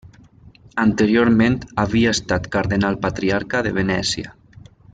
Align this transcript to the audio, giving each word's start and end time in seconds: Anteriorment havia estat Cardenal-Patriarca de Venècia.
Anteriorment 0.83 1.57
havia 1.83 2.13
estat 2.17 2.49
Cardenal-Patriarca 2.57 3.63
de 3.69 3.75
Venècia. 3.77 4.35